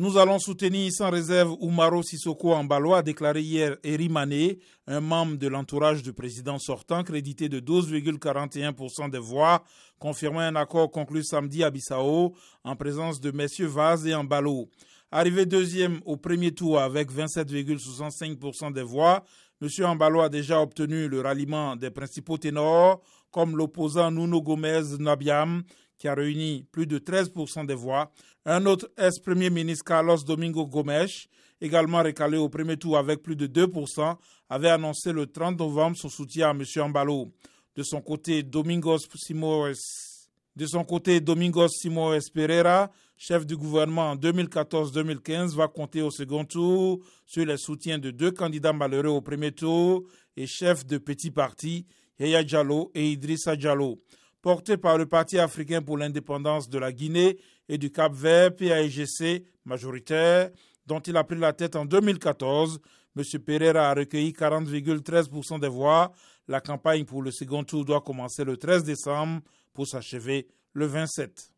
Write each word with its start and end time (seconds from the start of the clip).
Nous 0.00 0.16
allons 0.16 0.38
soutenir 0.38 0.92
sans 0.92 1.10
réserve 1.10 1.56
Oumaro 1.58 2.04
Sissoko 2.04 2.52
Ambalo, 2.54 2.94
a 2.94 3.02
déclaré 3.02 3.42
hier 3.42 3.78
Eri 3.82 4.08
Mané, 4.08 4.60
un 4.86 5.00
membre 5.00 5.36
de 5.36 5.48
l'entourage 5.48 6.04
du 6.04 6.12
président 6.12 6.56
sortant, 6.60 7.02
crédité 7.02 7.48
de 7.48 7.58
12,41% 7.58 9.10
des 9.10 9.18
voix, 9.18 9.64
confirmant 9.98 10.38
un 10.38 10.54
accord 10.54 10.92
conclu 10.92 11.24
samedi 11.24 11.64
à 11.64 11.70
Bissau 11.72 12.32
en 12.62 12.76
présence 12.76 13.20
de 13.20 13.32
messieurs 13.32 13.66
Vaz 13.66 14.06
et 14.06 14.14
Ambalo. 14.14 14.68
Arrivé 15.10 15.46
deuxième 15.46 15.98
au 16.04 16.16
premier 16.16 16.52
tour 16.52 16.78
avec 16.78 17.10
27,65% 17.10 18.72
des 18.72 18.84
voix, 18.84 19.24
M. 19.60 19.68
Ambalo 19.84 20.20
a 20.20 20.28
déjà 20.28 20.60
obtenu 20.62 21.08
le 21.08 21.22
ralliement 21.22 21.74
des 21.74 21.90
principaux 21.90 22.38
ténors, 22.38 23.02
comme 23.32 23.56
l'opposant 23.56 24.12
Nuno 24.12 24.40
Gomez 24.42 24.96
Nabiam, 25.00 25.64
qui 25.98 26.08
a 26.08 26.14
réuni 26.14 26.64
plus 26.70 26.86
de 26.86 26.98
13% 26.98 27.66
des 27.66 27.74
voix. 27.74 28.10
Un 28.46 28.64
autre 28.66 28.90
ex-premier 28.96 29.50
ministre, 29.50 29.84
Carlos 29.84 30.16
Domingo 30.24 30.66
Gomes, 30.66 31.06
également 31.60 32.02
recalé 32.02 32.38
au 32.38 32.48
premier 32.48 32.76
tour 32.76 32.96
avec 32.96 33.22
plus 33.22 33.36
de 33.36 33.46
2%, 33.46 34.16
avait 34.48 34.70
annoncé 34.70 35.12
le 35.12 35.26
30 35.26 35.58
novembre 35.58 35.96
son 35.96 36.08
soutien 36.08 36.50
à 36.50 36.52
M. 36.52 36.62
Ambalo. 36.82 37.28
De 37.76 37.82
son 37.82 38.00
côté, 38.00 38.42
Domingos 38.42 38.98
Simoes, 39.14 39.74
de 40.56 40.66
son 40.66 40.82
côté, 40.84 41.20
Domingos 41.20 41.68
Pereira, 42.34 42.90
chef 43.16 43.46
du 43.46 43.56
gouvernement 43.56 44.10
en 44.10 44.16
2014-2015, 44.16 45.54
va 45.54 45.68
compter 45.68 46.02
au 46.02 46.10
second 46.10 46.44
tour 46.44 46.98
sur 47.26 47.44
le 47.44 47.56
soutien 47.56 47.98
de 47.98 48.10
deux 48.10 48.32
candidats 48.32 48.72
malheureux 48.72 49.10
au 49.10 49.20
premier 49.20 49.52
tour 49.52 50.02
et 50.36 50.46
chef 50.48 50.84
de 50.84 50.98
petits 50.98 51.30
partis, 51.30 51.86
Yaya 52.18 52.42
Diallo 52.42 52.90
et 52.94 53.12
Idrissa 53.12 53.54
Diallo 53.54 54.00
porté 54.42 54.76
par 54.76 54.98
le 54.98 55.06
Parti 55.06 55.38
africain 55.38 55.82
pour 55.82 55.98
l'indépendance 55.98 56.68
de 56.68 56.78
la 56.78 56.92
Guinée 56.92 57.38
et 57.68 57.78
du 57.78 57.90
Cap-Vert, 57.90 58.54
PAIGC, 58.56 59.44
majoritaire, 59.64 60.50
dont 60.86 61.00
il 61.00 61.16
a 61.16 61.24
pris 61.24 61.38
la 61.38 61.52
tête 61.52 61.76
en 61.76 61.84
2014. 61.84 62.80
M. 63.16 63.24
Pereira 63.44 63.90
a 63.90 63.94
recueilli 63.94 64.32
40,13% 64.32 65.60
des 65.60 65.68
voix. 65.68 66.12
La 66.46 66.60
campagne 66.60 67.04
pour 67.04 67.22
le 67.22 67.30
second 67.30 67.64
tour 67.64 67.84
doit 67.84 68.00
commencer 68.00 68.44
le 68.44 68.56
13 68.56 68.84
décembre 68.84 69.42
pour 69.74 69.86
s'achever 69.86 70.48
le 70.72 70.86
27. 70.86 71.50